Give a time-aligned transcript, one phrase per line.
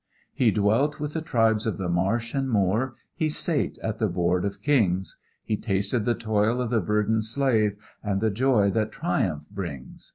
[0.33, 4.45] He dwelt with the tribes of the marsh and moor, He sate at the board
[4.45, 9.43] of kings; He tasted the toil of the burdened slave And the joy that triumph
[9.51, 10.09] brings.